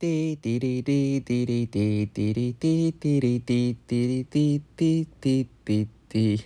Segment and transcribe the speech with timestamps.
[0.00, 6.40] 滴滴滴滴滴滴滴滴滴滴滴滴滴滴滴滴滴滴滴。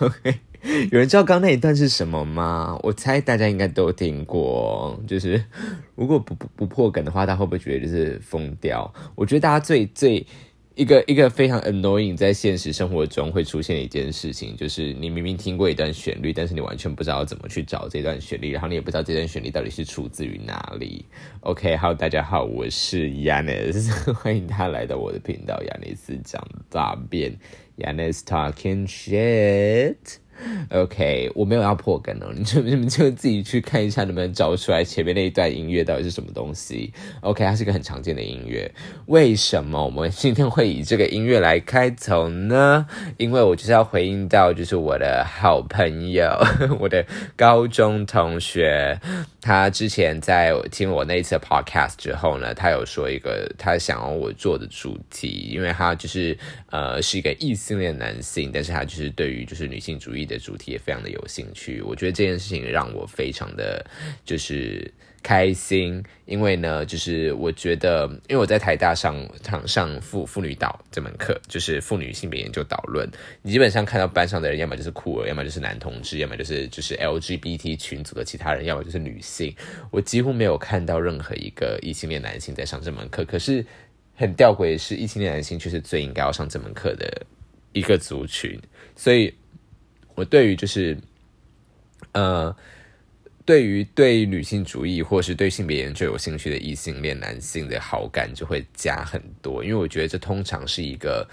[0.00, 0.40] OK，
[0.92, 2.78] 有人知道刚那一段是什么吗？
[2.82, 5.00] 我猜大家应该都听过。
[5.06, 5.42] 就是
[5.94, 8.92] 如果不不不破梗的话，他会不会觉得就是疯掉？
[9.14, 10.26] 我觉得大家最最。
[10.76, 21.06] 一个一个非常 annoying 在现实生活中会出现的一件事情，就是你明明听过一段旋律，但是你完全不知道怎么去找这段旋律，然后你也不知道这段旋律到底是出自于哪里。
[21.40, 27.34] OK，Hello，大家好，我是 Yanis， 欢迎大家来到我的频道，Yanis 讲大便
[27.78, 29.96] ，Yanis talking shit。
[30.70, 36.92] OK，我没有要破梗哦，你就你们就自己去看一下，能不能找出来前面那一段音乐到底是什么东西。
[37.20, 38.70] OK，它是一个很常见的音乐。
[39.06, 42.86] 为什么我们今天会以这个音乐来开头呢？
[43.16, 46.30] 因为我就是要回应到，就是我的好朋友，
[46.78, 47.04] 我的
[47.36, 48.98] 高中同学，
[49.40, 56.36] 他之前在听我那一次 Podcast 之后呢，他有说一个他想要我做的主题，因为他就是
[56.70, 60.25] 呃是一个异性恋男性，但是他就是对于就是女性主义。
[60.26, 63.84] 的主题也非常的有兴趣，我觉得这件事情让我非常的
[64.24, 73.08] 就是开心，因为呢，就是我觉得，因为我在台大上上上妇妇女导这门课，就是妇女性别研究导论，
[73.42, 79.52] 你基本上看到班上的人，要么就是酷儿，要么就是男同志，要么就是就是 LGBT 群组的其他人，要么就是女性，
[79.90, 83.24] 我几乎没有看到任何一个异性恋男性在上这门课。
[83.24, 83.66] 可是
[84.14, 87.26] 很吊诡的是，异性恋男性却是最应该要上这门课的
[87.72, 88.56] 一个族群，
[88.94, 89.34] 所以。
[90.16, 90.98] 我对于就是，
[92.10, 92.52] 呃，
[93.44, 101.24] 对于对女性主义或是对性别研究有兴趣的异性恋男性的好感就会加很多，因为我觉得这通常是一个。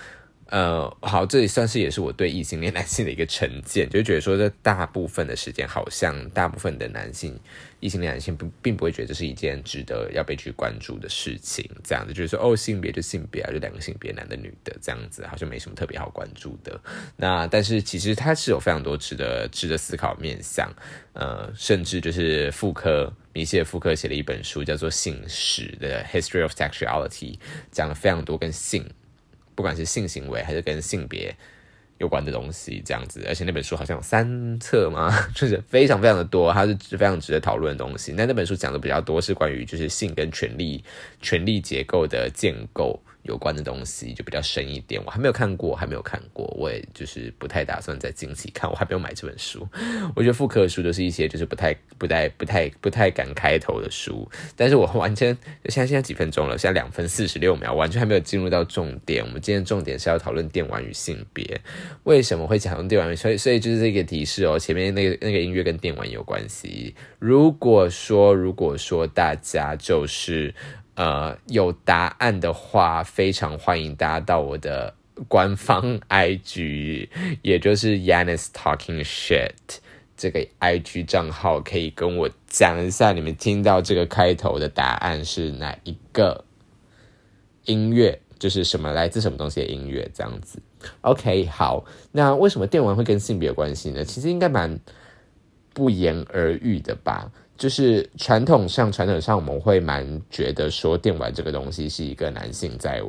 [0.54, 7.36] 呃，好，这也算是也是我对异性恋男性的一个成见，就觉得说，这大部分的时间，好像大部分的男性，
[7.80, 16.80] 异性恋男性不并不会觉得这是一件值得要被去关注的事情，这样子，就是说，哦，性别就性别啊，就两个性别，男的女的，这样子，好像没什么特别好关注的。
[17.18, 20.72] 那但是其实它是有非常多值得值得思考面向，
[21.14, 27.40] 呃，甚至就是妇科，米歇尔妇科写了一本书，叫做《性史》的 History of Sexuality，
[27.72, 28.88] 讲了非常多跟性。
[29.56, 31.36] 不管是性行为还是跟性别
[32.00, 38.12] 有关的东西，这样子，而且那本书好像有三册嘛， 就是非常非常的多，它是非常值得讨论的东西。
[38.12, 40.84] 那那本书讲的比较多是关于就是性跟权力、
[41.22, 43.00] 权力结构的建构。
[43.24, 49.68] 有关的东西就比较深一点，我还没有看过，还没有看过，我也就是不太打算在近期看，我还没有买这本书。
[50.16, 55.36] 我觉得妇科书都是一些就是不太、不太、不太、不太敢开头的书，但是我完全
[55.70, 59.24] 现在现在几分钟了，现在两分四十六秒，完全还没有进入到重点。
[59.24, 61.62] 我们今天重点是要讨论电玩与性别，
[62.04, 63.16] 为什么会讲用电玩？
[63.16, 66.94] 所以 所以就是这个提示哦，前面那个那个音乐跟电玩有关系。
[67.20, 70.54] 如果说如果说大家就是。
[70.96, 74.94] 呃，有答案的话，非常欢迎大家到我的
[75.28, 77.10] 官方 IG，
[77.42, 79.80] 也就是 Yannis Talking Shit
[80.16, 86.46] 这个 IG 账号，可以跟我讲一下，你们听到这个开头的答案是哪一个
[87.66, 90.62] 音乐，就是什么来自什么东西的音乐，这样子。
[91.02, 94.06] OK，好，那为什么电玩会跟性别有关系呢？
[94.06, 94.80] 其实应该蛮
[95.74, 97.32] 不言而喻的吧。
[97.58, 103.02] 就是传统上，传统上我们会蛮觉得说电玩这个东西是一个男性在，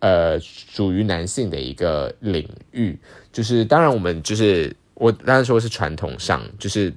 [0.00, 2.98] 呃，属于男性的一个领域。
[3.32, 6.92] 就是当然，我们就是我当然说是传统上，就是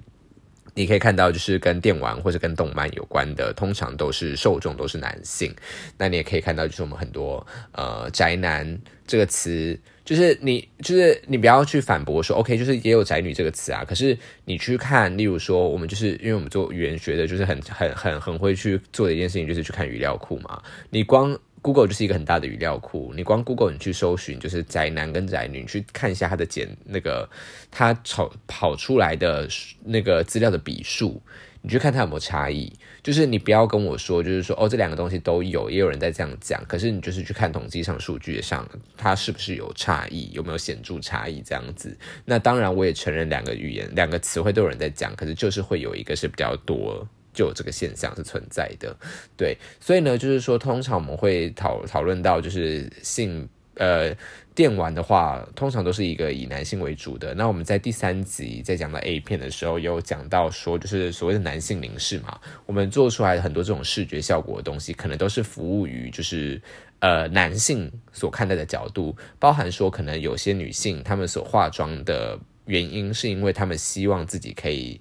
[0.75, 5.55] 你可以看到，就是跟电玩或者跟动漫有关的，通常都是受众都是男性。
[5.97, 9.79] 那你也可以看到，就是我们很多呃宅男这个词。
[10.07, 13.83] 就是你，就是你不要去反驳说，OK，就是也有宅女这个词啊。
[13.83, 20.63] 可是你去看，例如说，我们就是因为我们做语言学的，就是很很很很会去做的一件事情，就是去看语料库嘛。
[20.91, 27.29] 你光 Google 就是一个很大的语料库，你光 Google 你去搜寻，就是宅男跟宅女，你去看一下他的简那个
[27.69, 29.45] 他跑跑出来的
[29.83, 31.21] 那个资料的笔数。
[31.63, 32.71] 你去看它有没有差异，
[33.07, 36.61] 就是你不要跟我说，就是说哦，这两个东西都有，也有人在这样讲。
[36.67, 41.97] 可是你就是去看统计上数据上，它是不是有差异，有没有显著差异这样子？
[42.25, 48.93] 那当然，我也承认两个语言、两个词汇都有人在讲，可是就是会有一个是比较多，就有这个现象是存在的。
[49.37, 53.47] 对，所以呢，就是说，通常我们会讨讨论到就是性。
[53.77, 54.15] 呃，
[54.55, 57.33] 电玩的话，通常都是一个以男性为主的。
[57.35, 66.59] 那我们在第三集在讲到 A 片的时候，有讲到说，就是所谓的男性凝视嘛，我们做出来很多这种视觉效果的东西，可能都是服务于就是
[66.99, 74.99] 呃男性所看待的角度，包含说可能有些女性她们所化妆的原因，是因为她们希望自己可以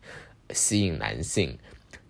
[0.51, 1.59] 吸引男性。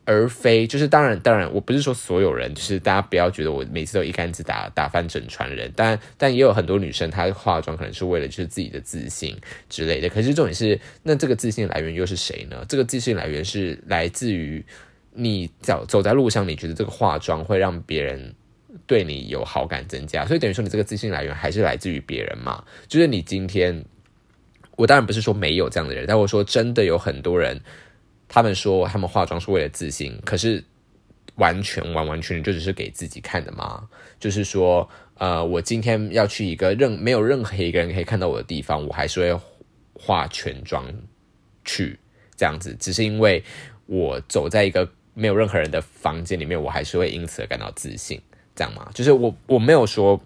[0.07, 9.37] 而非就是当然当然，我不是说所有人，就是大家不要觉得我每次都一竿子打打翻整船人，但但也有很多女生她化妆可能是为了就是自己的自信
[9.69, 10.09] 之类的。
[10.09, 12.65] 可是重点是，那这个自信来源又是谁呢？
[12.69, 14.65] 这个自信来源是来自于
[15.13, 18.33] 你走走在路上，你觉得这个化妆会让别人
[18.87, 22.65] 对你有好感增加，所以等于说你这个自信来源还是来自于别人嘛？
[22.87, 23.85] 就是你今天。
[24.79, 27.59] 我当然不是说没有这样的人，但我说真的有很多人，
[28.29, 30.63] 他们说他们化妆是为了自信，可是
[31.37, 33.89] 完全完完全全就只是给自己看的吗？
[34.19, 34.89] 就是说，
[35.19, 39.41] 呃，我今天要去一个任没有任何一个人可以看到我的地方，我还是会
[39.95, 40.85] 化全妆
[41.65, 41.99] 去
[42.37, 43.43] 这样子，只是因为
[43.87, 48.21] 我走在一个没有任何人的房间里面，我还是会因此而感到自信，
[48.55, 48.91] 这样吗？
[48.95, 50.21] 就是我我没有说。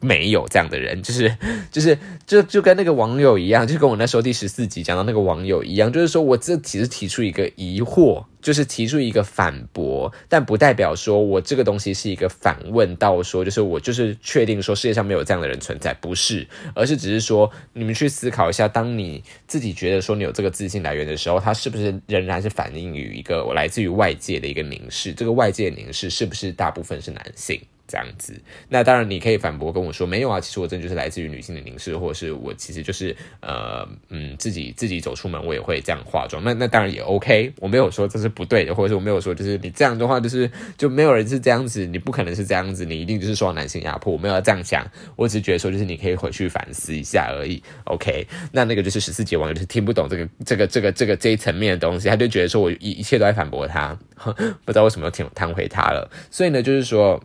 [0.00, 1.36] 没有这样的人，就是
[1.70, 25.12] 就是就就跟那个网友一样，就跟我那时候第十四集讲到那个网友一样，就是说我这其实提出一个疑惑，就是提出一个反驳，但不代表说我这个东西是一个反问到说，就是我就是确定说世界上没有这样的人存在，不是，而是只是说你们去思考一下，当你自己觉得说你有这个自信来源的时候，它是不是仍然是反映于一个我来自于外界的一个凝视？
[25.12, 27.60] 这个外界凝视是不是大部分是男性？
[27.90, 40.48] 这样子，那当然你可以反驳跟我说没有啊，其实我真的就是来自于女性的凝视，或者是我其实就是呃嗯自己自己走出门我也会这样化妆，那那当然也 OK，我没有说这是不对的，或者是我没有说就是你这样的话就是
[40.78, 53.98] 就没有人是这样子，你不可能是这样子，你一定就是受到男性压迫，我没有这样讲，我只是觉得说就是你可以回去反思一下而已，OK，那那个就是十四节网友就是听不懂这个这个这个这个这一层面的东西，他就觉得说我一一切都在反驳他，
[54.64, 57.20] 不知道为什么又听弹回他了，所以呢就是说。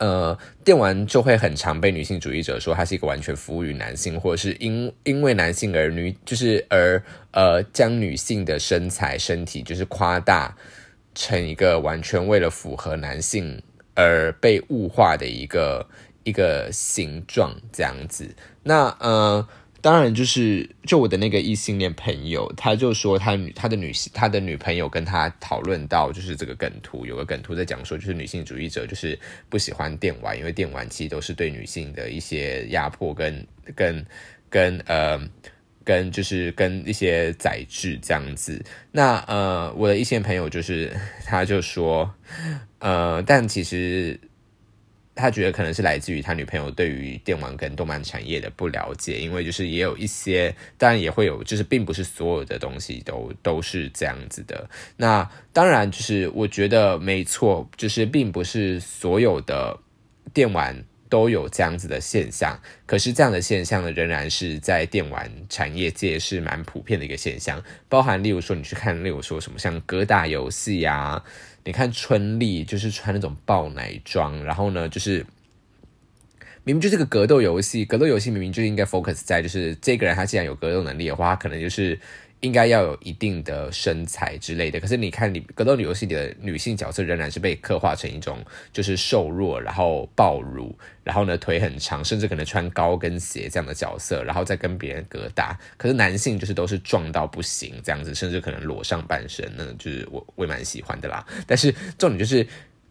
[0.00, 7.00] 呃，电玩就会很常被女性主义者说它是一个完全服务于男性，或者是因因为男性而女，就是而
[7.30, 10.56] 呃将女性的身材身体就是夸大
[11.14, 13.62] 成一个完全为了符合男性
[13.94, 15.86] 而被物化的一个
[16.24, 18.34] 一个形状这样子。
[18.64, 19.46] 那呃。
[19.82, 29.18] 当然，就是就我的那个异性恋朋友，他就说他女他的女性他的女朋友跟他讨论到，就是这个梗图有个梗图在讲说，就是女性主义者就是
[29.48, 34.04] 不喜欢电玩，因为电玩其实都是对女性的一些压迫跟跟
[34.48, 35.18] 跟呃
[35.82, 38.62] 跟就是跟一些宰制这样子。
[38.92, 40.94] 那呃，我的一些朋友就是
[41.24, 42.12] 他就说，
[42.80, 44.20] 呃，但其实。
[45.20, 54.68] 他觉得可能是来自于他女朋友对于电玩跟动漫产业的不了解，因为就是也有一些，当然也会有，就是并不是所有的东西都都是这样子的。
[54.96, 59.78] 那当然就是我觉得没错，就是并不是所有的
[60.32, 62.58] 电玩都有这样子的现象。
[62.86, 71.22] 可是这样的现象呢，仍然是在电玩产业界是蛮普遍的一个现象，包含例如说你去看，例如说什么像格打游戏啊。
[71.70, 75.24] 你看春丽就是穿那种爆奶装，然后呢，就是
[76.64, 81.96] 明明就是个格斗游戏，格斗游戏明明就应该 focus 在就是这个人他既然有格斗能力的话，他可能就是。
[82.40, 88.42] 应该要有一定的身材之类的，可是你看，你格斗游戏里的女性角色仍然是被刻画成一种
[88.72, 95.58] 就是瘦弱，然后暴乳，然后呢腿很长，甚至可能穿高跟鞋这样的角色，然后再跟别人格打。
[95.76, 101.26] 可是男性就是都是壮到不行这样子，甚至可能裸上半身，那就是我我蛮喜欢的啦。
[101.46, 102.46] 但是重点就是，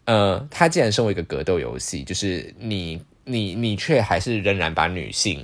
[0.06, 5.44] 呃，他既然身为一个格斗游戏，就是你你你却还是仍然把女性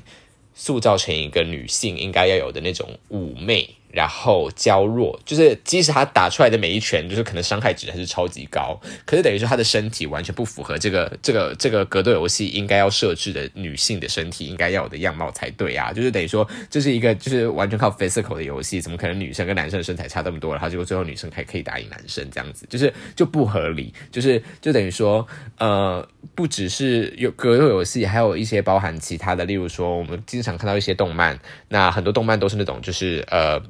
[0.53, 3.67] 塑造成一个女性应该要有的那种妩媚。
[3.95, 15.93] 然后娇弱，就是即使他打出来的每一拳，就是可能伤害值还是超级高，可是等于说他的身体完全不符合这个这个这个格斗游戏应该要设置的女性的身体应该要有的样貌才对啊！
[15.93, 20.51] 就是等于说这是一个就是完全靠 physical 的游戏，怎么可能女生跟男生的身材差这么多？
[20.51, 25.25] 然后结果最后女生还可以打赢男生这样子，就是就不合理，就是就等于说
[25.57, 33.61] 呃，不只是有格斗游戏，还有一些包含其他的，例如说我们经常看到一些动漫，那很多动漫都是那种就是呃。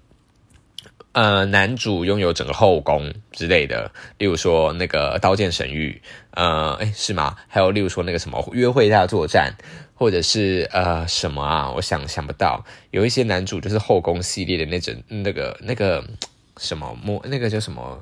[1.15, 7.37] 呃，男主拥有整个后宫之类的，例如说那个《刀剑神域》，呃，哎，是吗？
[7.47, 9.55] 还有例如说那个什么《约会大作战》，
[9.93, 11.71] 或者是呃什么啊？
[11.71, 16.03] 我想想不到，有一些男主就是后宫系列的那种，那个那个
[16.57, 17.97] 什么魔，那个叫什么？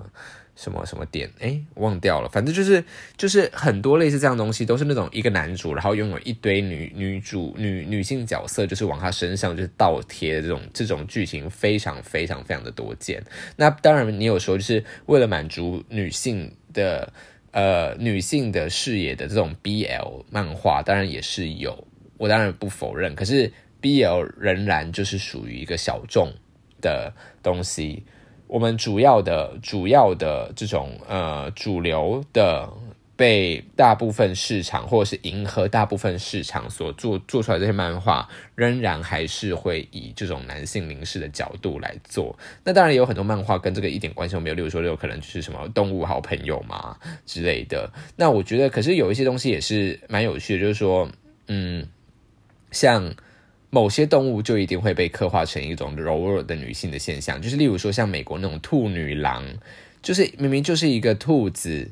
[0.56, 1.30] 什么什么点？
[1.40, 2.30] 哎，忘掉了。
[2.30, 2.84] 反正就是
[3.18, 13.24] 就是很多类似这样东西，都是那种一个男主，然后拥有一堆女女主女女性角色，就是往他身上就是倒贴的这种这种剧情，非常非常非常的多见。
[13.56, 17.12] 那当然，你有说就是为了满足女性的
[17.52, 23.16] 呃女性的视野的这种 BL 漫画，当然也是有，我当然不否认。
[23.16, 26.32] 可是 BL 仍然就是属于一个小众
[26.80, 28.04] 的东西。
[28.48, 32.70] 我们主要的、主要的这种呃主流的。
[33.16, 42.36] 被大部分市场或者是迎合大部分市场所做做出来这些漫画，仍然还是会以这种男性凝视的角度来做。
[42.64, 47.88] 那当然有很多漫画跟这个一点关系都没有，例如说有可能就是什么动物好朋友嘛之类的。
[48.16, 51.08] 那我觉得，可是有一些东西也是蛮有趣的，就是说，
[51.48, 51.88] 嗯，
[52.72, 53.14] 像
[53.74, 59.44] 某些动物就一定会被刻画成一种柔弱的女性的现象，就是例如说像美国那种兔女郎，
[60.04, 61.90] 就是明明就是一个兔子。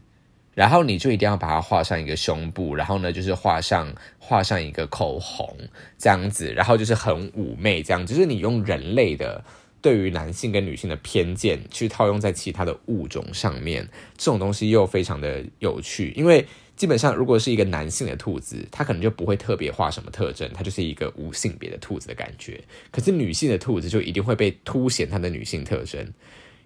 [0.53, 5.57] 然后你就一定要把它画上一个胸部，然后呢，就是画上画上一个口红
[5.97, 9.41] 这样子，然后就是很妩媚这样，就是你用人类的
[9.81, 16.13] 对于男性跟女性的偏见去套用在其他的物种上面，这种东西又非常的有趣。
[16.17, 16.45] 因为
[16.81, 22.59] 基本上如果是一个男性的兔子，它可能就不会特别画什么特征，它就是一个无性别的兔子的感觉。
[22.89, 26.11] 可是女性的兔子就一定会被凸显它的女性特征。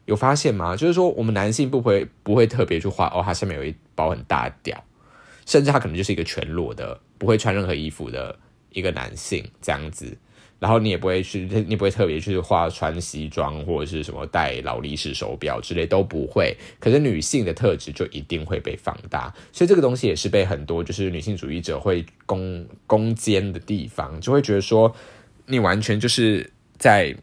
[0.05, 0.73] 有发现吗？
[0.73, 4.81] 就是说，我们男性不会不会特别去画哦，它下面有一包很大的屌，
[5.45, 10.17] 甚至它可能就是一个全裸的，不会穿任何衣服的一个男性这样子。
[10.59, 16.55] 然后你也不会去，你不会特别去画穿西装或者是什么戴劳力士手表之类都不会。
[16.79, 24.95] 可是女性的特质就一定会被放大，所以这个东西也是被很多就是女性主义者会攻攻坚的地方，就会觉得说
[25.45, 27.15] 你完全就是在。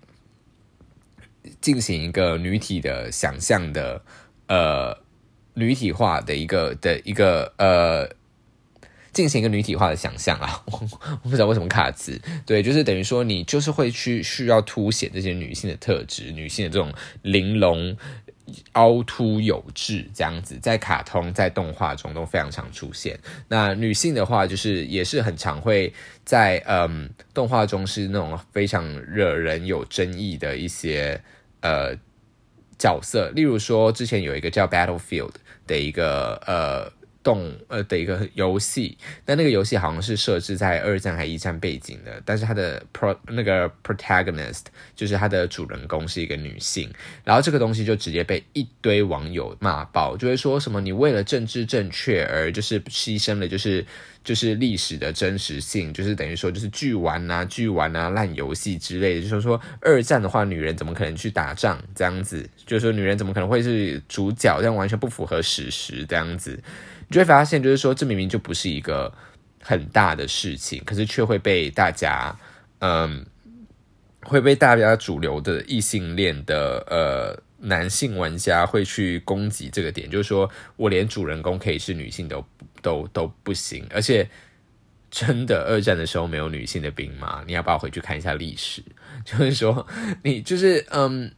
[1.61, 4.01] 进行一个女体的想象的，
[4.47, 4.97] 呃，
[5.55, 8.09] 女体化的一个的一个呃，
[9.13, 16.93] 进行一个女体化的想象啊， 我不知道为什么卡词，对，就是等于说你就是会去需要凸显这些女性的特质，女性的这种
[17.23, 17.97] 玲珑、
[18.73, 23.19] 凹凸有致这样子，在卡通在动画中都非常常出现。
[23.49, 25.93] 那女性的话，就是也是很常会
[26.25, 31.21] 在嗯动画中是那种非常惹人有争议的一些。
[31.65, 31.95] 呃，
[32.77, 35.31] 角色，例如说，之前有一个叫 Battlefield
[35.65, 36.91] 的一个呃
[37.23, 44.65] 动呃的一个游戏，但那个游戏好像是设置在二战还一战背景的，但是它的 pro 那个 protagonist
[44.95, 46.91] 就是它的主人公是一个女性，
[47.25, 53.85] 然后这个东西就直接被一堆网友骂爆，就会说什么你为了政治正确而就是牺牲了就是。
[54.25, 59.21] 就是历史的真实性，就是等于说，就是剧玩啊、剧玩啊、烂游戏之类的。
[59.21, 61.77] 就是说，二战的话，女人怎么可能去打仗？
[61.93, 64.57] 这样子，就是说，女人怎么可能会是主角？
[64.61, 66.07] 这样完全不符合史实。
[66.07, 66.57] 这样子，
[67.13, 69.13] 你就会发现，就是说，这明明就不是一个
[69.61, 72.35] 很大的事情，可是却会被大家，
[72.79, 73.23] 嗯，
[74.23, 82.43] 会被大家主流的异性恋的呃男性玩家会去攻击这个点，就是说我连主人公可以是女性都。
[82.83, 84.29] 都都不行，而且
[85.09, 87.45] 真的二战的时候没有女性的兵吗？
[87.47, 88.83] 你要不要回去看一下历史？
[89.25, 89.87] 就是说，
[90.25, 91.31] 你就是嗯，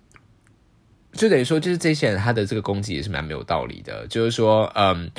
[1.13, 4.07] 就等于说，就是这些人他的这个攻击也是蛮没有道理的。
[4.07, 5.11] 就是说，嗯。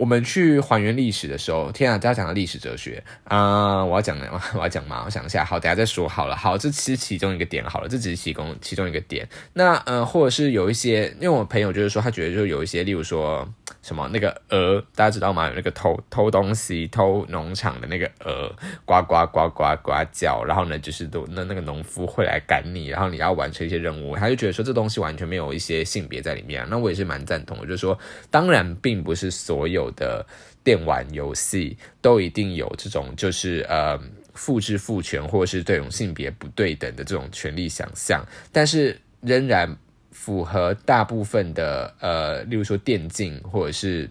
[0.00, 1.98] 我们去还原历史的时候，天啊！
[1.98, 4.16] 大家讲的历史哲学啊，我要讲，
[4.56, 6.34] 我要讲嘛，我想一下，好，等下再说好了。
[6.34, 9.28] 好，这其其中一个点好了，这只是其中其中一个点。
[9.52, 13.46] 那呃，或者是有一些，因为我朋友就是说，他觉得就有一些，例如说
[13.82, 15.48] 什么那个鹅，大家知道吗？
[15.48, 18.50] 有那个偷偷东西、偷农场的那个鹅，
[18.86, 26.66] 呱呱呱呱呱叫，然后呢，就是都那那个农夫会来赶你，然后你要完成一些任务，他就觉得说这东西完全没有一些性别在里面。
[26.70, 27.98] 那我也是蛮赞同的，就是说，
[28.30, 29.89] 当然并不是所有。
[29.92, 30.26] 的
[30.62, 33.98] 电玩游戏都一定有这种，就是呃，
[34.34, 39.76] 复制父权或者是这种性别不对等的这种权利想象，但是仍然
[40.10, 44.08] 符合大部分的呃，例如说电竞或者是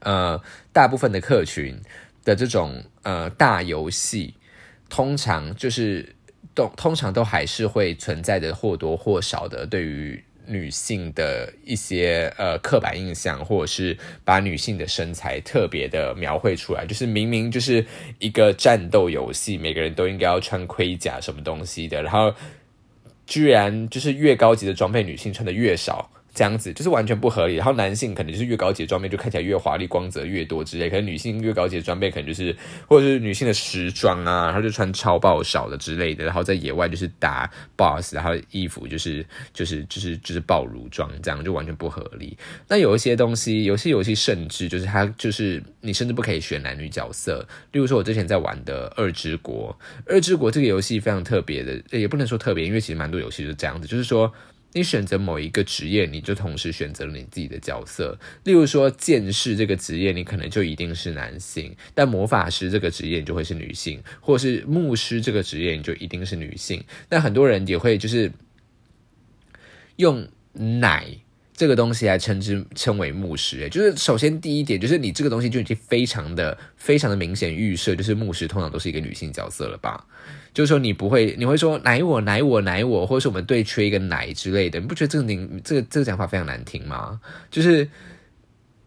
[0.00, 0.40] 呃，
[0.72, 1.76] 大部分的客群
[2.24, 4.34] 的这种呃大游戏，
[4.88, 6.14] 通常就是
[6.54, 10.24] 都通常都还是会存在着或多或少的对于。
[10.48, 17.84] 女性的一些呃刻板印象，或者是把女性的身材特别的描绘出来，就是明明就是
[18.18, 22.34] 一个战斗游戏，每个人都应该要穿盔甲什么东西的，然后
[23.26, 26.10] 居然就是越高级的装备，女性穿的越少。
[26.38, 42.38] 这样子就是完全不合理，然后男性可能就是越高级的装备就看起来越华丽、光泽越多之类，可能女性越高级的装备可能就是或者是女性的时装啊，然后就穿超爆少的之类的，然后在野外就是打 boss，然后衣服就是就是就是就是暴乳装，这样就完全不合理。
[42.68, 49.76] 那有一些东西，有些游戏甚至就是它就是你甚至不可以选男女角色，例如说我之前在玩的《二之国》，
[50.14, 54.32] 《二之国》这个游戏非常特别的，也不能说特别，因为其实蛮多游戏就是这样子，就是说。
[54.78, 58.16] 你选择某一个职业，你就同时选择了你自己的角色。
[58.44, 66.80] 例如说，剑士这个职业，你可能就一定是男性；但魔法师这个职业，你就会是女性；或者是牧师这个职业，你就一定是女性。
[67.08, 68.30] 那很多人也会就是
[69.96, 71.08] 用奶
[71.58, 80.06] 这个东西来称之称为牧师，就是首先第一点就是你这个东西就已经非常的非常的明显预设，就是牧师通常都是一个女性角色了吧？
[80.54, 87.20] 就是说你不会你会说奶我奶我奶我，或者是我们队缺一个奶之类的，你不觉得这个名这个这个讲法非常难听吗？
[87.50, 87.88] 就是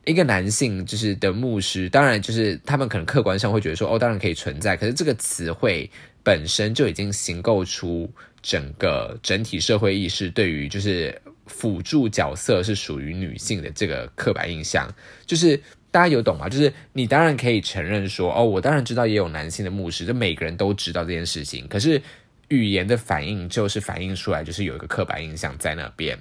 [0.05, 5.91] 一个男性就是的牧师，当然就是他们可能客观上会觉得说哦，当然可以存在，可是这个词汇
[6.23, 8.09] 本身就已经形构出
[8.41, 11.21] 整个整体社会意识对于就是。
[11.47, 14.87] 辅助角色是属于女性的这个刻板印象，
[15.25, 16.47] 就是大家有懂吗？
[16.47, 21.67] 就是你当然可以承认说，哦，我当然知道也有男性的牧师，就每个人都知道这件事情。
[21.67, 22.01] 可是
[22.49, 26.17] 语言的反应就是反映出来，就是有一个刻板印象在那边。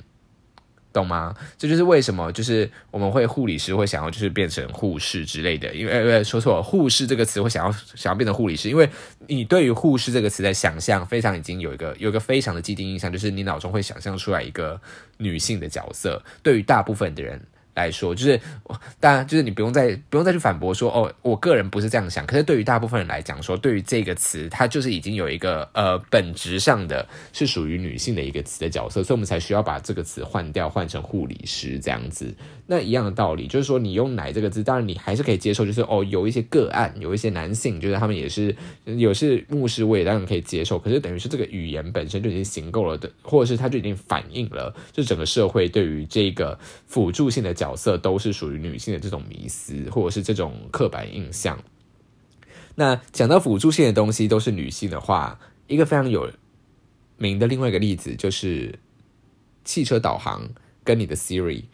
[0.92, 1.34] 懂吗？
[1.56, 8.88] 这就是为什么，就是我们会护理师会想要就是变成护士之类的，因为呃说错，护士这个词会想要想要变成护理师，因为
[9.26, 14.80] 你对于护士这个词的想象非常已经有一个有一个非常的既定印象，就是你脑中会想象出来一个
[15.18, 17.40] 女性的角色，对于大部分的人。
[17.80, 18.40] 来说，就是
[18.98, 22.26] 当然，就是你不用再不用再去反驳说哦，我个人不是这样想。
[22.26, 32.34] 可是对于大部分人来讲，说对于这个词，它就是已经有一个呃本质上的是属于女性的一个词的角色，所以我们才需要把这个词换掉，换成护理师这样子。
[32.72, 40.78] 那一样的道理，就是说你用“奶”这个字，当然你还是可以接受，就是哦有一些个案，有一些男性，就是他们也是有是牧师，我也当然可以接受。
[40.78, 47.50] 可是等于是这个语言本身就已经行够了的，或者是它就已经反映了，就整个社会对于这个辅助性的。
[47.60, 51.58] 角色都是属于女性的这种迷思，或者是这种刻板印象。
[52.76, 56.30] 那讲到辅助性的东西都是女性的话，一个非常有
[57.18, 58.78] 名的另外一个例子就是
[59.64, 60.48] 汽车导航
[60.84, 61.64] 跟你的 Siri，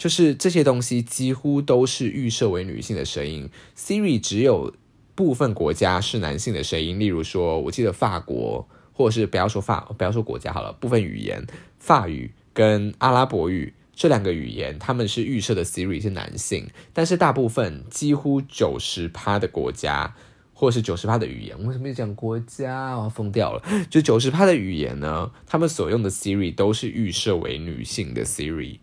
[0.00, 3.50] 就是这些东西几乎都是预设为女性的声音。
[3.76, 4.74] Siri 只有
[5.14, 11.46] 部分国家是男性的声音，例如说，我记得法国，或者是不要说法，不要说国家好了，部分语言，
[11.78, 13.74] 法语跟阿拉伯语。
[13.92, 20.16] 这两个语言，他们是预设的 Siri 是男性，但是大部分几乎九十趴的国家，
[20.54, 22.96] 或者是九十趴的语言，为什么讲国家？
[22.96, 23.62] 我要疯掉了！
[23.90, 28.78] 就九十趴的语言呢，他们所用的 Siri 都是预设为女性的 Siri，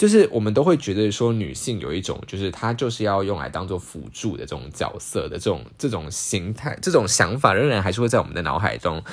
[0.00, 9.04] 就是我们都会觉得说女性有一种，就是她就是要用来当做辅助的这种角色的这种这种形态，这种想法仍然还是会在我们的脑海中。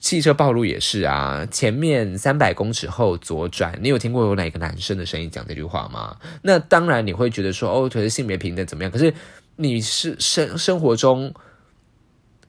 [0.00, 3.78] 汽车暴露也是啊，前面三百公尺后左转。
[3.82, 6.16] 你有听过有哪个男生的声音讲这句话吗？
[6.40, 8.90] 那当然你会觉得说，哦，觉得性别平等怎么样？
[8.90, 9.12] 可是
[9.56, 11.34] 你是生生活中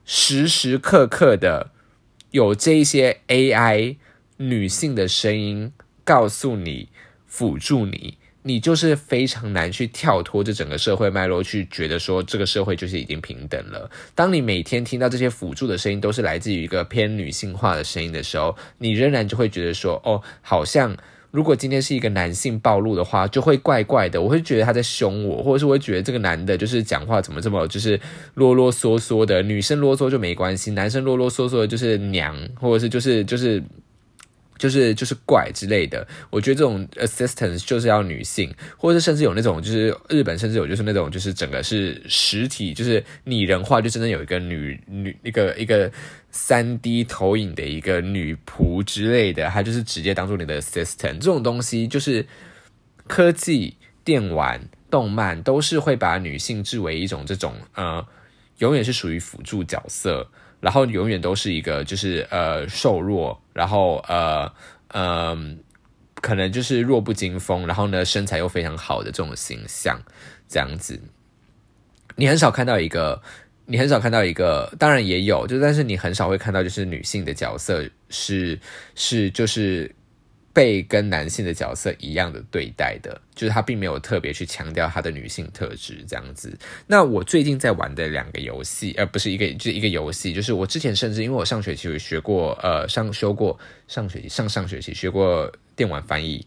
[0.05, 1.71] 时时刻刻的
[2.31, 3.97] 有这一些 AI
[4.37, 5.73] 女性的声音
[6.05, 6.87] 告诉你，
[7.27, 8.17] 辅助你。
[8.43, 13.91] 你就是非常难去跳脱这整个社会脉络，去觉得说这个社会就是已经平等了。
[14.15, 20.95] 当你每天听到这些辅助的声音都是来自于一个偏女性化的声音的时候，你仍然就会觉得说，哦，好像
[21.29, 24.21] 如果今天是一个男性暴露的话，就会怪怪的。
[24.21, 27.99] 我会觉得他在凶我，或者是我会觉得这个男的就是讲话怎么这么就是
[28.35, 29.41] 啰啰嗦嗦的。
[29.41, 33.61] 女生啰嗦就没关系，男生啰啰嗦嗦的就是娘，或者是就是就是。
[34.57, 45.91] 就是就是怪之类的，我觉得这种 assistance 就是要女性，或者甚至有那种就是日本甚至有就是那种就是整个是实体就是拟人化，就真的有一个女女一个一个
[46.31, 51.13] 三 D 投影的一个女仆之类的，它就是直接当做你的 assistant。
[51.13, 52.25] 这种东西就是
[53.07, 58.05] 科技、电玩、动漫都是会把女性置为一种这种呃，
[58.57, 60.29] 永远是属于辅助角色。
[60.59, 64.51] 然后永远都是一个，就是呃瘦弱，然后呃
[64.89, 65.59] 嗯，
[66.15, 69.99] 可能就是弱不禁风，然后呢身材又非常好的这种形象，
[70.47, 70.99] 这样子，
[72.15, 73.21] 你很少看到一个，
[73.65, 78.59] 你很少看到一个，当然也有，就但是你很少会看到就是女性的角色是
[78.95, 79.93] 是就是。
[80.57, 86.57] 被跟男性的角色一样的对待的，就是他并没有特别去强调他的女性特质这样子。
[86.87, 96.43] 那我最近在玩的两个游戏，呃，不是一个，就是一个游戏，就是我之前甚至因为我上学期有学过，呃，上修过上学期上上学期学过电玩翻译，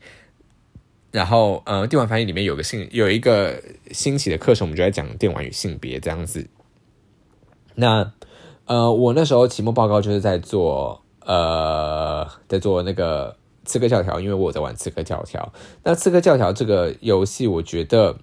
[1.13, 6.45] 然后呃，电玩翻译里面有个性有一个兴起的课程，我们就在讲电玩与性别这样子。
[7.77, 8.13] 那
[8.65, 13.39] 呃，我那时候期末报告就是在做呃，在做那个。
[13.71, 15.53] 刺客教条，因为我在玩刺客教条。
[15.85, 18.19] 那刺客教条这个游戏，我觉得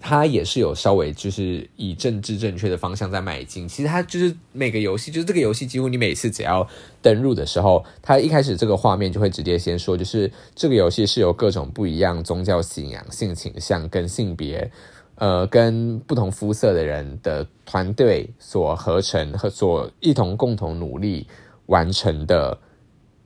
[0.00, 3.68] 它也是有稍微就是以政治正确的方向在迈进。
[3.68, 6.66] 其实它就是每个游戏，就是这个游戏几乎你每次只要
[7.00, 14.68] 登入的时候，它一开始这个画面就会直接先说，就是这个游戏是由各种不一样宗教信仰、性倾向跟性别，
[15.14, 21.28] 呃，跟不同肤色的人的团队所合成和所一同共同努力
[21.66, 22.58] 完成的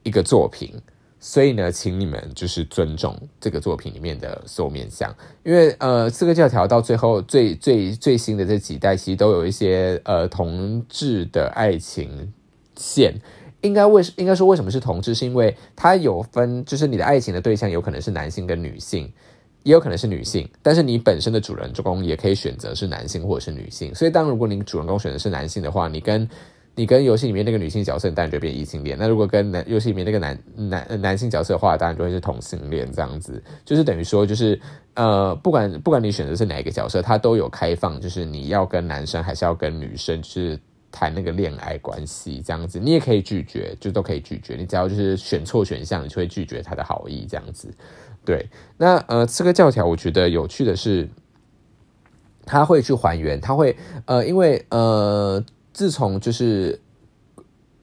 [0.02, 0.74] 一个作品。
[1.18, 12.32] 所以呢，请你们就是尊重这个作品里面的所有面相，因为呃，四个教条到最后最最最新的这几代，其实都有一些呃同志的爱情
[12.76, 13.14] 线。
[13.62, 19.10] 应该为应该说为什么是同志，是因为它有分，就是你的爱情的对象有可能是男性跟女性，
[19.64, 23.92] 也有可能是女性，但是你本身的主人公也可以选择是男性或者是女性。
[23.92, 26.28] 所以，当如果你主人公选择是男性的话，你跟
[26.78, 28.98] 你跟游戏里面那个女性角色，当然就变异性恋。
[29.00, 33.42] 那如果跟男游戏里面那个男男男性角色的话，当然就会是同性恋这样子。
[33.64, 34.60] 就是等于说，就是
[34.92, 40.60] 呃，不管不管你选择是哪一个角色，它都有开放，就是你要跟男生还是要跟女生，就是
[40.92, 42.78] 谈那个恋爱关系这样子。
[42.78, 44.54] 你也可以拒绝，就都可以拒绝。
[44.54, 47.72] 你只要就是选错选项，你就会拒绝他的好意这样子。
[48.22, 51.08] 对，那呃，这个教条我觉得有趣的是，
[52.44, 55.42] 他会去还原，他会呃，因为呃。
[55.76, 56.80] 自从就是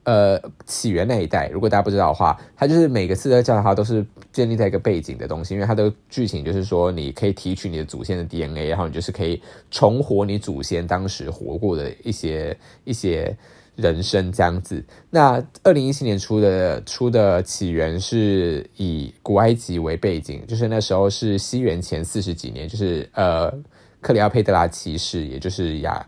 [0.02, 13.36] 呃起源那一代，如果大家不知道的话，它就是每个次的教条都是建立在一个背景的东西，因为它的剧情就是说，你可以提取你的祖先的 DNA，然后你就是可以重活你祖先当时活过的一些一些
[13.76, 14.84] 人生这样子。
[15.08, 23.54] 那二零一七年出的出的起源是以古埃及为背景，就是那时候是西元前四十几年，就是呃
[24.00, 26.04] 克里奥佩特拉七世，也就是亚。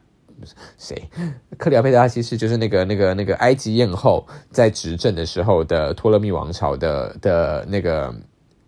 [0.79, 1.09] 谁？
[1.59, 8.15] 克里奥佩特拉其实就是那个、那个、那个埃及艳后在执政的时候的托勒密王朝的的那个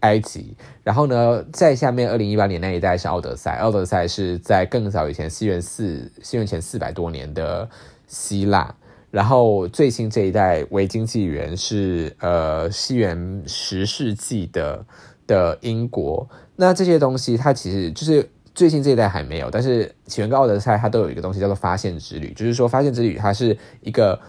[0.01, 0.57] 埃及。
[0.83, 7.69] 然后呢，在下面二零一八年那一代是奥德赛，奥德赛是在更早以前，西元四西元前四百多年的
[8.07, 8.75] 希腊。
[9.11, 14.85] 然后最新这一代维京纪元是呃西元十世纪的
[15.27, 16.29] 的英国。
[16.57, 18.29] 那这些东西它其实就是。
[18.59, 24.21] 最近这一代还没有，但是起源跟奥德赛它都有一个东西叫做发现之旅，就是说发现之旅它是一个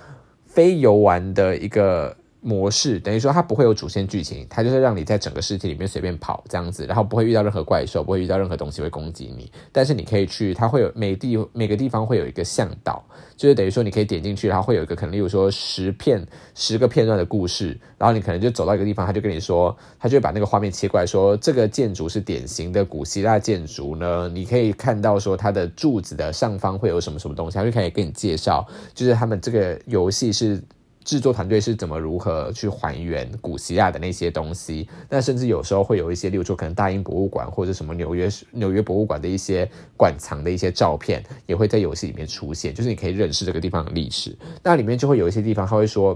[0.46, 2.16] 非游玩的一个。
[2.42, 9.52] 模式等于说它不会有主线剧情，它就是让你在整个世界里面随便跑这样子，然后不会遇到任何怪兽，不会遇到任何东西会攻击你。
[9.72, 13.04] 但是你可以去，它会有每地每个地方会有一个向导，
[13.36, 16.26] 就是等于说你可以点进去，然后会有一个可能，例如说十片
[16.56, 30.62] 十个片段的故事，然后你可能就走到一个地方，他就跟你说，他就会把那个画面切过来说，这个建筑是典型的古希腊建筑呢，你可以看到说它的柱子的上方会有什么什么东西，他就可以给你介绍，就是他们这个游戏是。
[31.10, 34.88] 制作团队是怎么如何去还原古希腊的那些东西？
[35.10, 39.68] 那甚至有时候会有一些，例如说可能大英博物馆或者什么纽约纽约博物馆的一些
[39.98, 44.38] 馆藏的一些照片，也会在游戏里面出现，就是你可以认识这个地方的历史。
[44.62, 46.16] 那里面就会有一些地方，他会说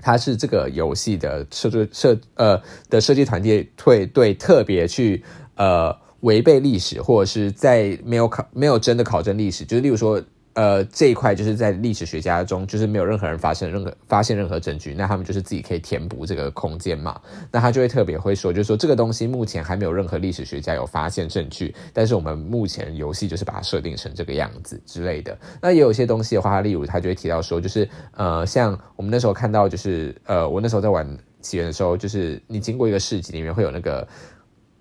[0.00, 5.24] 他是这个游戏的设置设呃的设计团队会对特别去
[5.56, 10.22] 呃违背历史，或者是在没有考没有真的考证历史，就是例如说。
[10.54, 17.20] 呃，这一块就是在历史学家中，就是没有任何人发现任何发现任何证据，那他们就是自己可以填补这个空间嘛。
[17.50, 25.36] 那他就会特别会说，就是说这个东西目前还没有任何历史学家有发现证据，但是我们目前游戏就是把它设定成这个样子之类的。
[25.60, 31.04] 那也有一些东西的话，例如他就会提到说，就是呃，像我们那时候看到，就是呃，我那时候在玩
[31.40, 34.06] 起源的时候，就是你经过一个市集里面会有那个。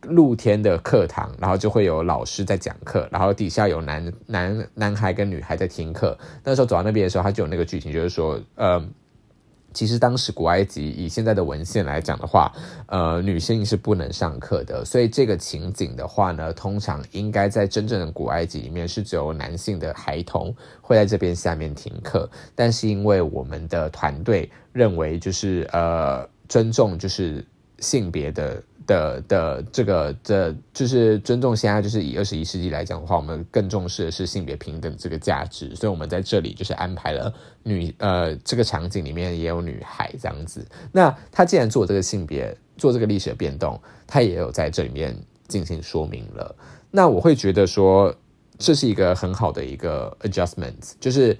[0.04, 6.18] 露天的课堂，然后就会有老师在讲课，然后底下有男男男孩跟女孩在听课。
[6.44, 8.84] 那时候走到那边的时候，他就有那个剧情，就是说，呃，
[9.74, 12.52] 其实当时古埃及以现在的文献来讲的话，
[12.88, 14.86] 呃，女性是不能上课的。
[14.86, 22.30] 所以这个情景的话呢，通常应该在真正的古埃及里面是只有男性的孩童会在这边下面听课。
[22.54, 27.46] 但是因为我们的团队认为，就是呃，尊重就是
[27.80, 28.62] 性别的。
[28.86, 40.66] 的的这个的，就是尊重现在，就是以二十一世纪来讲的话，我们更重视的是性别平等这个价值，所以我们在这里就是安排了女呃这个场景里面也有女孩这样子。
[40.92, 45.18] 那他既然做这个性别做这个历史的变动，他也有在这里面
[45.48, 46.56] 进行说明了。
[46.92, 48.14] 那我会觉得说
[48.58, 51.38] 这是一个很好的一个 adjustment，就是。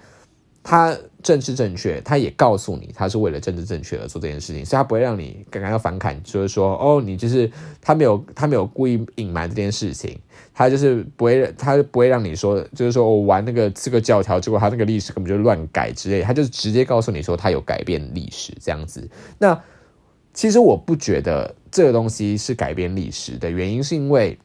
[0.64, 10.18] 他政治正确，他也告诉你，他是为了政治正确而做这件事情，所以他不会让你感到反感，就是说，哦，你就是他没有，他没有故意隐瞒这件事情，
[10.54, 19.06] 他就是不会，他不会让你说，就是说我玩那个这个教条，结果他那个历史根本就乱改之类，他就直接告诉你说他有改变历史这样子。
[19.38, 19.62] 那
[20.34, 24.40] 其实我不觉得这个东西是改变历史的原因，是因为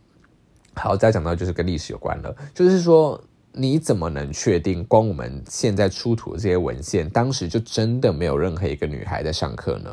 [0.74, 3.22] 好再讲到就是跟历史有关了，就是说。
[3.52, 9.90] 你怎么能确定光我们现在出土的这些文献，当时就真的没有任何一个女孩在上课呢？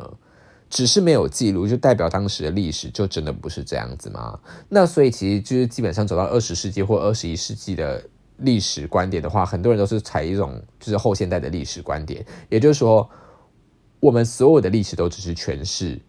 [0.68, 4.38] 只是没有记录，就代表当时的历史就真的不是这样子吗？
[4.68, 8.04] 那所以其实就是基本上走到二十世纪或二十一世纪的
[8.38, 13.08] 历史观点的话，很多人都是采一种就是后现代的历史观点，也就是说，
[14.00, 16.02] 我们所有的历史都只是诠释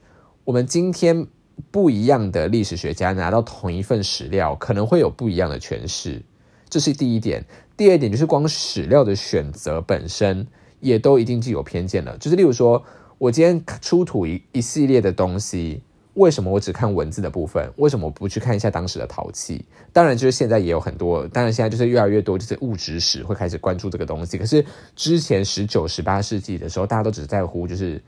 [0.42, 1.26] 我们今天
[1.70, 6.22] 不一样的历史学家拿到同一份史料，可能会有不一样的诠释，
[6.68, 7.44] 这是第一点。
[7.76, 10.46] 第二点就是光史料的选择本身，
[10.80, 12.16] 也都一定具有偏见了。
[12.18, 12.82] 就是例如说，
[13.18, 15.82] 我今天出土一一系列的东西。
[16.14, 17.70] 为什么我只看文字的部分？
[17.76, 19.62] 为什么不去看一下当时的陶器？
[19.92, 24.38] 当然，就是现在也有很多，当然现在就是越来越多，就是物质史会开始关注这个东西。
[24.38, 28.02] 可是之前十九、十八世纪的时候，大家都只在乎就是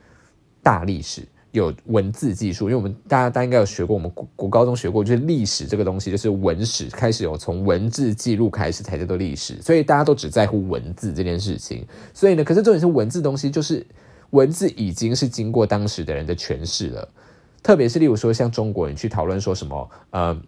[0.63, 2.65] 大历史，有文字技术。
[2.65, 11.85] 因为我们大家大家应该有学过，我们国高中学过，就是历史这个东西，就是文史开始有从文字记录开始才叫做历史，所以大家都只在乎文字这件事情。
[12.13, 13.85] 所以呢，可是重点是文字东西，就是
[14.31, 17.09] 文字已经是经过当时的人的诠释了。
[17.61, 20.39] 特别是例如说，像中国人去讨论说什么，呃，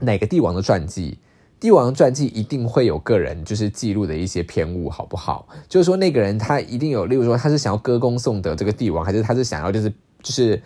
[0.00, 1.18] 哪个帝王的传记，
[1.58, 5.48] 帝王传记一定会有个人就是记录的一些偏误，好不好？
[5.68, 9.90] 就是说那个人他一定有，例如说他是想要歌功颂德这个帝王，还是他是想要就是
[10.28, 10.62] 就是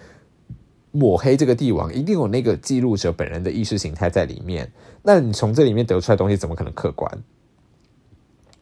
[0.90, 4.72] 抹黑这个帝王，一定有那个记录者本人的意识形态在里面。
[5.05, 7.22] 那你从这里面得出来东西，怎么可能客观？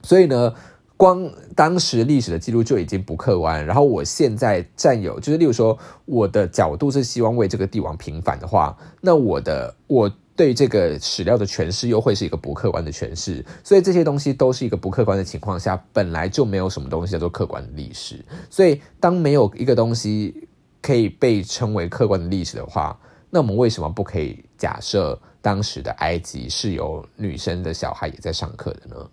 [0.03, 0.55] 所以呢？
[0.97, 18.23] 光当时历史的记录就已经不客观，然后我现在占有，就是例如说，我的角度是希望为这个帝王平反的话，那我的我对这个史料的诠释又会是一个不客观的诠释，所以这些东西都是一个不客观的情况下，本来就没有什么东西叫做客观的历史。
[18.51, 20.49] 所以当没有一个东西
[20.83, 29.11] 可以被称为客观的历史的话，那我们为什么不可以假设当时的埃及是有女生的小孩也在上课的呢？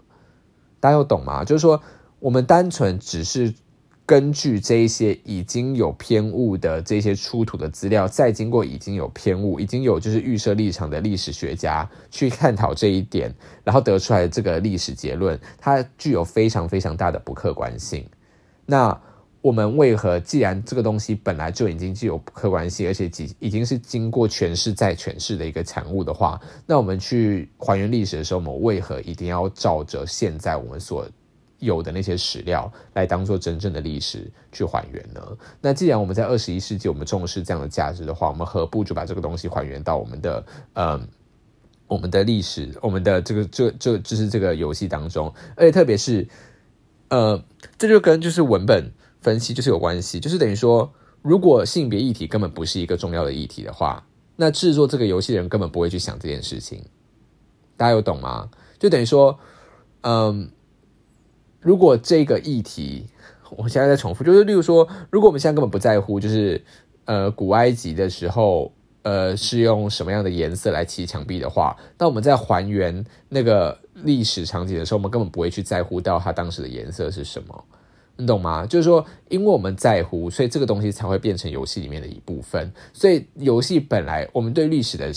[0.80, 1.44] 大家有懂吗？
[1.44, 1.82] 就是说，
[2.20, 3.54] 我们单纯只是
[4.06, 18.08] 根据这一些已经有偏误的这些出土的资料，再经过已经有偏误、已经有就是预设立场的历史学家去探讨这一点，然后得出来的这个历史结论，它具有非常非常大的不客观性。
[18.66, 18.98] 那
[19.48, 31.08] 我们为何既然这个东西本来就已经具有客观性，而且已已经是经过诠释再诠释的一个产物的话，那我们去还原历史的时候，我们为何一定要照着现在我们所
[31.60, 35.22] 有的那些史料来当做真正的历史去还原呢？
[35.62, 41.08] 那既然我们在二十一世纪我们重视这样的价值的话，我们何不就把这个东西还原到我们的嗯
[41.88, 46.28] 我们的历史，我们的这个这这就是这个游戏当中，而且特别是
[47.08, 47.42] 呃，
[47.78, 48.92] 这就跟就是文本。
[49.22, 56.84] 分析就是有关系，就是等于说，如果性别议题根本不是一个重要的议题的话，那制作这个游戏的人根本不会去想这件事情。
[57.76, 58.50] 大家有懂吗？
[58.80, 59.38] 就等于说，
[60.02, 60.50] 嗯，
[61.60, 63.08] 如果这个议题，
[63.56, 66.64] 我现在在重复，就是例如说，如果我们现在根本不在乎，就是
[67.06, 68.72] 呃，古埃及的时候，
[69.04, 77.66] 呃，是用什么样的颜色来漆墙壁的话，那我们在还原那个历史场景的时候，我们根本不会去在乎到它当时的颜色是什么。
[78.18, 78.66] 你懂吗？
[78.66, 82.74] 就是说，因为我们在乎，所以这个东西才会变成游戏里面的一部分。
[82.92, 85.12] 所以，游戏本来我们对历史的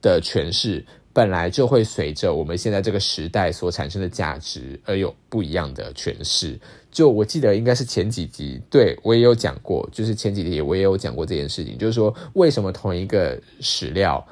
[0.00, 6.58] 的诠释，本来就会随着我们现在这个时代所产生的价值而有不一样的诠释。
[6.90, 14.26] 就我记得应该是前几集，对我也有讲过，就是前几集我也有讲过这件事情，就是说为什么同一个史料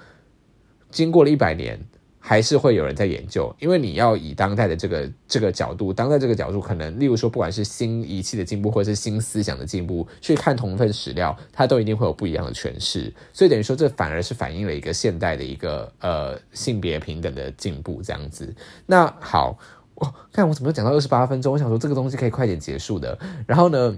[0.90, 1.78] 经过了一百年。
[2.26, 13.12] 还是会有人在研究，因为你要以当代的这个这个角度，当代这个角度，可能例如说，不管是新仪器的进步，或者是新思想的进步，去看同一份史料，它都一定会有不一样的诠释。
[13.34, 18.54] 所以等于说，这反而是反映了一个现代的一个呃性别平等的进步这样子。
[18.86, 19.58] 那好，
[19.94, 23.18] 我看我怎么讲到二十八分钟，我想说这个东西可以快点结束的。
[23.46, 23.94] 然后呢，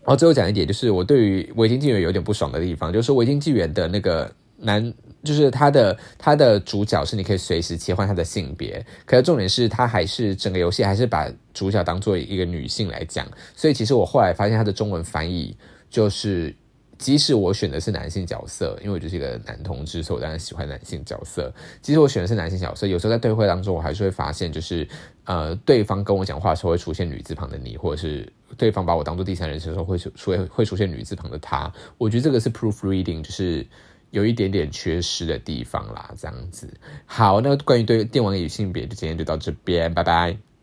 [0.00, 4.92] 然后最后讲一点，就是我对于《维京纪元》有点不爽的地方，就是《维京纪元》的那个男。
[5.24, 15.56] 就是他的他的主角是你可以随时切换他的性别，可是重点是他还是整个游戏还是把主角当做一个女性来讲，所以其实我后来发现他的中文翻译
[15.88, 16.54] 就是，
[16.98, 21.50] 即使我选的是男性角色，因为我就是一个男同志，所以我当然喜欢男性角色。
[21.80, 24.86] 即使我选的是男性角色，有时候在对话当中，我还是会发现，就是
[25.24, 31.72] 呃，对方跟我讲话的时候会出现女字旁的你，或者是对方把我当做第三人称的时候会出会会出现女字旁的他。
[31.96, 33.66] 我觉得这个是 proofreading，就是。
[34.14, 36.72] 有一点点缺失的地方啦，这样子。
[37.04, 40.53] 好，那关于对电玩与性别，就今天就到这边，拜拜。